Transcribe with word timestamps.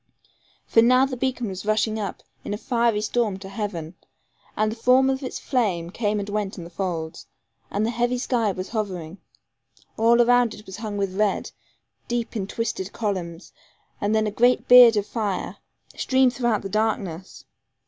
For 0.65 0.81
now 0.81 1.05
the 1.05 1.15
beacon 1.15 1.47
was 1.47 1.63
rushing 1.63 1.99
up, 1.99 2.23
in 2.43 2.55
a 2.55 2.57
fiery 2.57 3.01
storm 3.01 3.37
to 3.37 3.47
heaven, 3.49 3.93
and 4.57 4.71
the 4.71 4.75
form 4.75 5.11
of 5.11 5.21
its 5.21 5.37
flame 5.37 5.91
came 5.91 6.19
and 6.19 6.27
went 6.27 6.57
in 6.57 6.63
the 6.63 6.71
folds, 6.71 7.27
and 7.69 7.85
the 7.85 7.91
heavy 7.91 8.17
sky 8.17 8.51
was 8.51 8.69
hovering. 8.69 9.19
All 9.97 10.19
around 10.19 10.55
it 10.55 10.65
was 10.65 10.77
hung 10.77 10.97
with 10.97 11.15
red, 11.19 11.51
deep 12.07 12.35
in 12.35 12.47
twisted 12.47 12.91
columns, 12.93 13.53
and 14.01 14.15
then 14.15 14.25
a 14.25 14.31
giant 14.31 14.67
beard 14.67 14.97
of 14.97 15.05
fire 15.05 15.57
streamed 15.95 16.33
throughout 16.33 16.63
the 16.63 16.69
darkness. 16.69 17.45